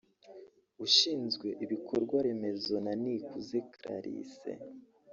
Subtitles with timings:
[0.85, 4.51] ushinzwe ibikorwaremezo na Nikuze Clarisse